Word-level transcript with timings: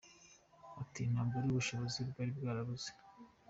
Ati 0.81 1.01
“Ntabwo 1.11 1.35
ari 1.39 1.47
ubushobozi 1.49 1.99
bwari 2.09 2.31
bwarabuze. 2.37 2.89